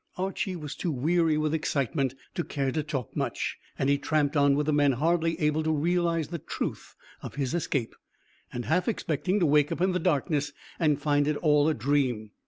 [0.17, 4.55] Archy was too weary with excitement to care to talk much, and he tramped on
[4.55, 7.95] with the men, hardly able to realise the truth of his escape,
[8.51, 12.31] and half expecting to wake up in the darkness and find it all a dream.